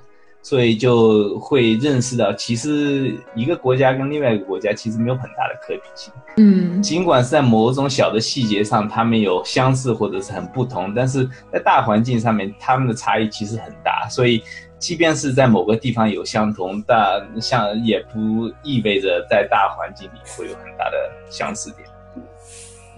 [0.45, 6.13] 所以就会认识到，其实一个国家跟另外一个国家其实没有很大的可比性。
[6.37, 14.07] 嗯，尽管是在某种小的细节上，他们有相似或者是很不同，但是在大环境上面，他们的差异其实很大。
[14.11, 14.43] 所以，
[14.79, 21.89] 即便是在某个地方有相同，但像也不意味着在大环境里会有很大的相似点。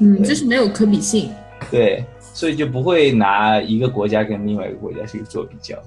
[0.00, 1.30] 嗯，就是没有可比性。
[1.70, 5.78] 对，所以就不会拿一个国家跟另外一个国家去做比较。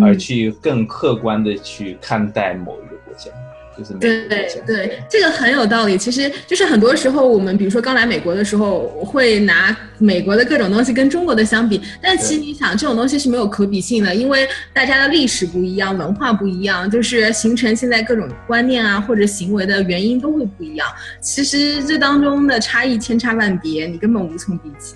[0.00, 3.30] 而去更客观的去看待某一个国家，
[3.76, 5.98] 就是对对对，这个很有道理。
[5.98, 20.86] 其实就是很多时候，我们比如说刚来美国的时候，会拿美国的各种东西跟中国的相比，但其实你想，这种东西是没有可比性的，因为大家的历史不一样，文化不一样，就是形成现在各种观念啊或者行为的原因都会不一样。
[21.20, 24.94] 其实这当中的差异千差万别，你根本无从比起。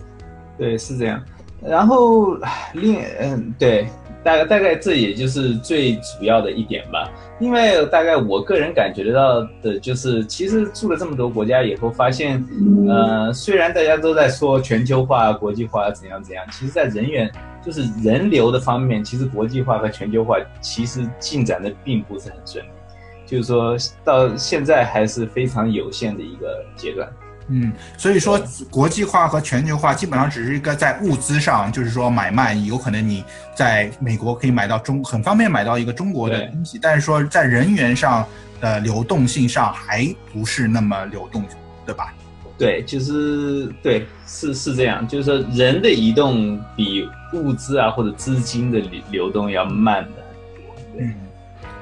[0.57, 1.21] 对，是这样。
[1.61, 2.39] 然后
[2.75, 3.89] 另嗯对。
[4.25, 12.43] 大概大概这也就是最主要的一点吧，因为大概我个人感觉得到的就是，其实住了这么多国家以后，发现，
[12.89, 17.31] 呃，虽然大家都在说全球化、国际化怎样怎样，其实在人员
[17.65, 22.69] 就是人流的方面，其实国际化和全球化其实进展的并不是很顺利，
[23.27, 27.07] 就是说到现在还是非常有限的一个阶段。
[27.49, 33.23] 嗯，所以说国际化和全球化基本上只是一个在物资上，就是说买卖，有可能你
[33.55, 38.27] 在美国可以买到中很方便买到一个中国的东西，但是说在人员上
[38.61, 41.45] 的流动性上还不是那么流动，
[41.85, 42.15] 对吧？
[42.57, 50.75] 对，就是对，是是这样，就是说人的移动比物资啊或者资金的流流动要慢的很多。
[51.01, 51.15] 嗯，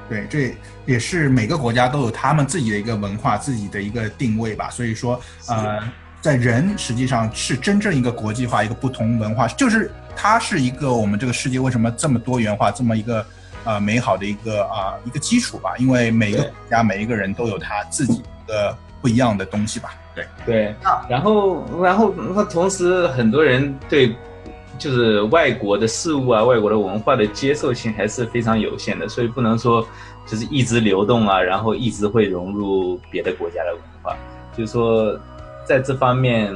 [0.09, 0.55] 对，这。
[0.85, 4.69] 也是每个国家都有他们自己的一个文化，自己的一个定位吧。
[4.69, 5.81] 所以说，呃，
[6.19, 13.25] 在人实际上是真正一个国际化、一个不同文化，就是它是一个我们这个世界为什么这么多元化、这么一个
[13.63, 15.73] 呃美好的一个啊一个基础吧。
[15.77, 19.95] 因为每一个国家、每一个人都有他自己的不一样的东西吧。
[20.13, 20.75] 对对。
[21.07, 24.13] 然后，然后，那同时很多人对
[24.83, 29.87] 就是外国的事物啊、外国的文化的接受性还是非常有限的，所以不能说。
[30.25, 34.17] 就是一直流动啊，然后一直会融入别的国家的文化。
[34.57, 35.19] 就是说，
[35.65, 36.49] 在这方面，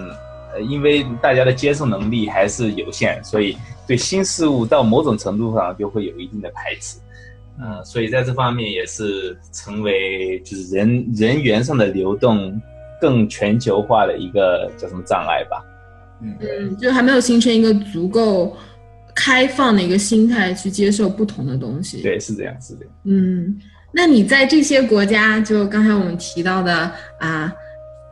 [0.53, 6.97] 呃，因为大家的接受能力还是有限，所以对新事物到某种程度上就会有一定的排斥。
[7.59, 12.57] 嗯，所以在这方面也是成为就是人人员上的流动
[13.01, 15.61] 更全球化的一个叫什么障碍吧。
[16.21, 18.55] 嗯，就还没有形成一个足够。
[19.19, 22.03] 开放的一个心态去接受不同的东西。
[22.03, 22.93] 对，是这样，是这样。
[23.05, 23.57] 嗯，
[23.91, 27.51] 那你在这些国家，就刚才我们提到的啊，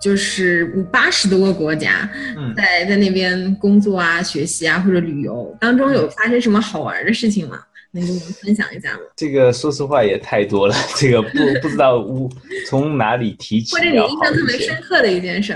[0.01, 2.09] 就是五八十多个国家，
[2.57, 7.59] 在在那边工作啊、学习啊或者旅游当中，有发生什么好玩的事情吗？
[7.91, 9.01] 能跟我们分享一下吗？
[9.15, 12.03] 这个说实话也太多了，这个不不知道
[12.67, 13.75] 从哪里提起。
[13.75, 15.55] 或者你印象特别深刻的一件事。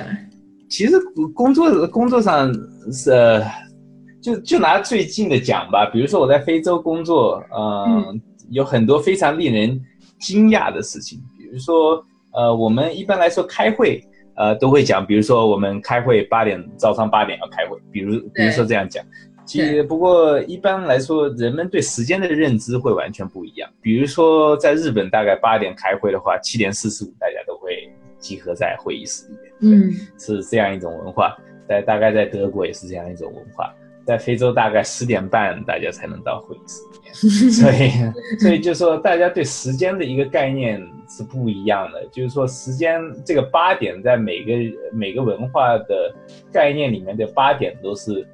[0.69, 0.99] 其实
[1.33, 2.53] 工作工作上
[2.91, 3.43] 是。
[4.21, 9.81] 就就拿最近的讲吧，比如说我在非洲工作，嗯，有很多非常令人
[10.19, 11.17] 惊讶的事情。
[11.37, 12.03] 比如说，
[12.33, 14.03] 呃，我们一般来说开会，
[14.35, 19.01] 呃，都会讲，比如说我们开会八点，早上八点要开会，比如比如说这样讲。
[19.45, 23.69] 其实不过一般来说，人们对时间的认知会完全不一样。
[23.81, 27.35] 比如说在日本，大概八点开会的话，七点四十五大家
[28.19, 31.35] 集合在会议室里面，嗯，是这样一种文化。
[31.67, 33.73] 在大概在德国也是这样一种文化。
[34.05, 37.13] 在非洲大概十点半大家才能到会议室里面，
[37.53, 42.03] 所以所以就说大家对时间的一个概念是不一样的。
[42.07, 44.53] 就是说时间这个八点在每个
[44.91, 46.11] 每个文化的
[46.51, 48.27] 概念里面的八点都是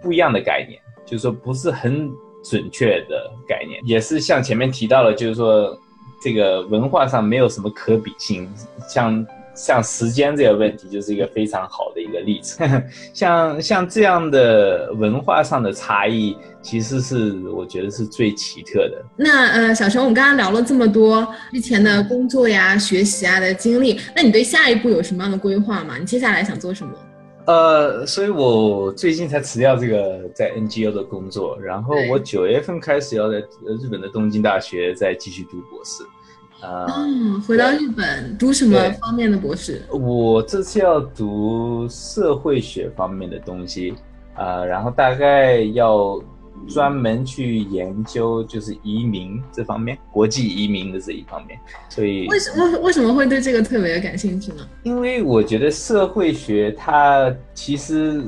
[0.00, 2.10] 不一样的概念，就是说不是很
[2.42, 5.78] 准确的概念，也是像前面提到了，就是说
[6.22, 8.48] 这个文化上没有什么可比性，
[8.88, 9.26] 像。
[9.54, 12.58] 像时间这个问题就是一个非常好的一个例子，
[13.12, 19.04] 像像这样的文化上的差异，其实是我觉得是最奇特的。
[19.14, 25.98] 那呃，小陈，我们刚刚聊了这么多之前的工作呀、学习啊的经历，那你对下一步有什么样的规划吗？
[26.00, 26.92] 你接下来想做什么？
[27.44, 36.04] 呃，所以我最近才辞掉这个在 NGO 的工作，然后我九月份开始要在日本的东京大学再继续读博士。
[36.64, 39.82] 啊嗯，回到日本读什么方面的博士？
[39.90, 43.92] 我这次要读社会学方面的东西，
[44.34, 46.22] 啊，然后大概要
[46.68, 51.58] 专门去研究就是移民这方面，国际移民的这一方面。
[51.88, 54.66] 所以为什么为什么会对这个特别感兴趣呢？
[54.82, 58.24] 因为我觉得社会学它其实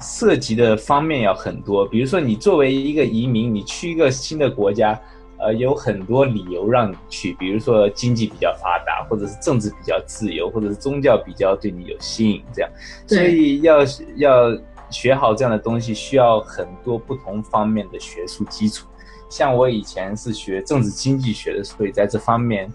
[0.00, 5.00] 涉及的方面要很多，比如说你作为一个移民，你去一个新的国家。
[5.42, 12.70] 呃，有很多理由让你去，比如说经济比较发达，或者是政治比较自由，或者是宗教比较对你有吸引，这样。
[13.06, 13.78] 所以要
[14.16, 14.54] 要
[14.90, 18.86] 学好这样的东西，需要很多不同方面的学术基础。
[19.28, 22.68] 像我以前是学政治经济学的，所以在这方面，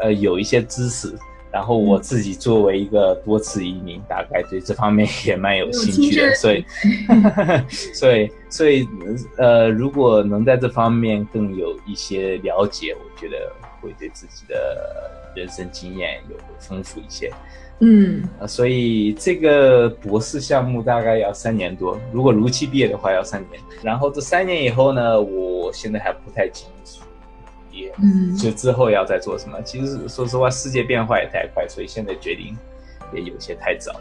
[0.00, 1.14] 呃，有一些知识。
[1.52, 6.64] 然后我自己作为一个多次移民，大概对这方面也蛮有兴趣的，所以，
[7.92, 8.88] 所以，所以，
[9.36, 17.32] 呃，如果能在这方面更有一些了解，我觉得会对自己的人生经验有丰富一些。
[17.80, 23.60] 嗯，所以这个博士项目大概要三年多，如果如期毕业的话要三年。
[23.82, 27.00] 然后这三年以后呢，我现在还不太清楚。
[28.02, 29.58] 嗯，就之后要再做什么？
[29.62, 32.54] 其实说实话，世界变化也太快，所以现在决定
[33.14, 33.98] 也有些太早。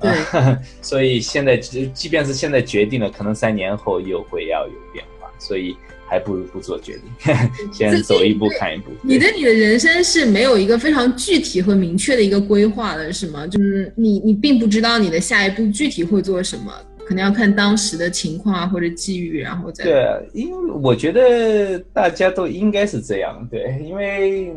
[0.00, 0.10] 对，
[0.82, 5.76] 所以现在即即便是现在决定了，可能三年后又会要有变化，所以
[6.10, 7.34] 还不如不做决定，
[7.72, 8.90] 先走一步看一步。
[9.02, 13.46] 你对你的人生是没有一个非常具体和明确的一个规划的，是吗？
[13.46, 16.72] 就是你你并不知道你的下一步具体会做什么。
[17.06, 24.52] 可能要看当时的情况啊，或者机遇，然后再对，因为我觉得大家都应该是这样，对，因为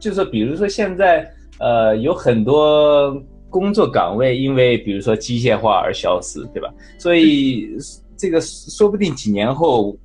[0.00, 1.24] 就是比如说现在
[1.60, 6.68] 呃有很多工作岗位因为比如说机械化而消失，对吧？
[6.98, 7.68] 所以
[8.16, 9.96] 这个说不定几年后，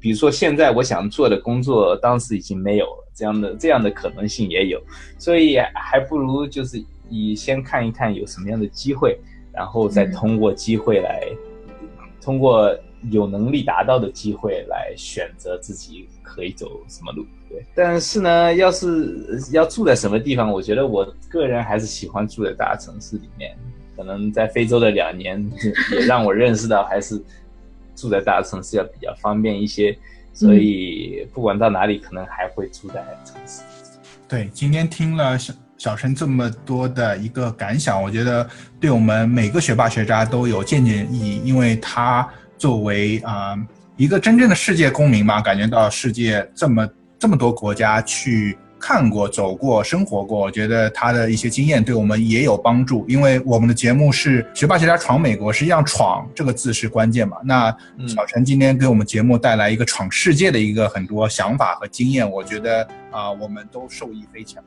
[0.00, 4.82] 比如说现在我想做的工作，当时已经没有了，这样的这样的可能性也有，
[5.18, 9.18] 所以还不如就是以先看一看有什么样的机会。
[9.54, 11.28] 然后再通过机会来，
[12.22, 12.74] 通过
[13.10, 17.26] 有能力达到的机会来选择自己可以走什么路。
[17.50, 23.54] 对，但是呢，要是要住在什么地方，我觉得我个人还是喜欢住在大城市里面。
[23.94, 25.46] 可能在非洲的两年
[25.92, 27.22] 也让我认识到，还是
[28.02, 29.96] 住在大城市要比较方便一些。
[30.34, 33.62] 所以不管到哪里，可能还会住在城市。
[34.26, 38.48] 对，今天听了小小陈这么多的一个感想，我觉得
[38.80, 42.26] 对我们每个学霸学渣都有借鉴意义，因为他
[42.56, 43.54] 作为啊
[43.96, 46.88] 一个真正的世界公民嘛，感觉到世界这么
[47.18, 53.06] 这么多国家去看过、走过、生活过，我觉得他的一些经验对我们也有帮助。
[53.08, 57.36] 因为我们的节目是学霸学渣闯美国，实际上“闯”这个字是关键嘛。
[57.44, 57.70] 那
[58.08, 64.60] 小陈今天给我们节目带来一个闯世界的一个很多想法和经验，我觉得啊，我们都受益匪浅。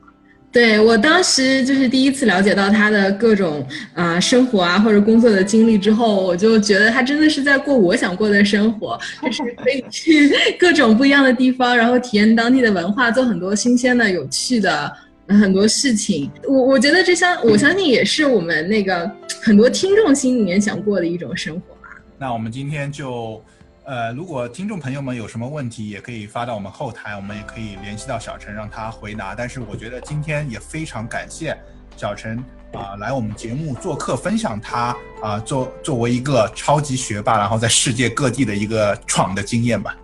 [0.56, 14.90] 对我当时就是第一次了解到他的各种啊生活啊或者工作的经历之后，我就觉得他真的是在过我想过的生活，就是可以去 各种不一样的地方，然后体验当地的文化，做很多新鲜的、有趣的
[15.28, 16.30] 很多事情。
[16.48, 19.10] 我我觉得这相我相信也是我们那个
[19.42, 22.00] 很多听众心里面想过的一种生活吧。
[22.18, 23.42] 那我们今天就。
[23.86, 29.32] 呃，如果听众朋友们有什么问题，也可以发到我们后台，我们也可以联系到小陈让他回答。
[29.32, 31.56] 但是我觉得今天也非常感谢
[31.96, 32.36] 小陈
[32.72, 39.96] 啊来我们节目做客，分享他啊作作为一个超级学霸，然后在世界各地的一个闯的经验吧。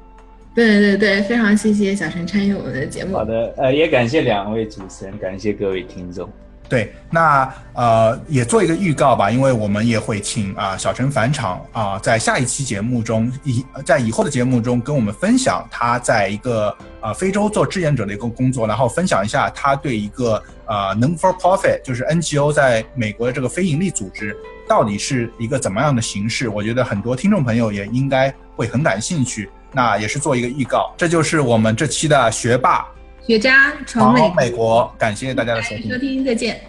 [0.54, 3.16] 对对对，非常谢谢小陈参与我们的节目。
[3.16, 6.30] 好的，呃，也感谢两位主持人，感谢各位听众。
[6.72, 24.34] 对，那呃也做一个预告吧，因为我们也会请啊小陈返场啊，在下一期节目中，以在以后的节目中跟我们分享他在一个呃非洲做志愿者的一个工作，然后分享一下他对一个呃 non for profit 就是 NGO 在美国的这个非盈利组织
[24.66, 29.50] 到底是一个怎么样的形式，我觉得很多听众朋友也应该会很感兴趣。
[29.74, 32.86] 那也是做一个预告，这就是我们这期的学霸。
[33.26, 36.60] 学渣闯美美国，感谢大家的收听，收听再见。